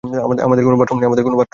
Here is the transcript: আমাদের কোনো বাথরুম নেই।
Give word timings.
আমাদের 0.45 0.63
কোনো 0.65 0.77
বাথরুম 0.77 0.97
নেই। 0.99 1.47